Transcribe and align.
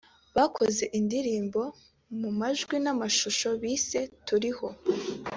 bakoze 0.37 0.83
indirimbo 0.99 1.61
mu 2.19 2.29
majwi 2.39 2.75
n’amashusho 2.83 3.49
bise 3.61 3.99
‘Turiho’ 4.25 4.67